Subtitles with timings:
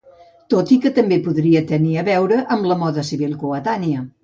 [0.53, 4.05] Tot i que també podria tenir a veure amb la moda civil coetània.